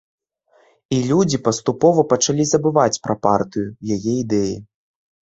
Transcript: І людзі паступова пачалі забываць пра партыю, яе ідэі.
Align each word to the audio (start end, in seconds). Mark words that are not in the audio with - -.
І 0.95 0.97
людзі 1.09 1.37
паступова 1.47 2.05
пачалі 2.13 2.43
забываць 2.53 3.01
пра 3.05 3.15
партыю, 3.27 3.67
яе 3.97 4.13
ідэі. 4.23 4.57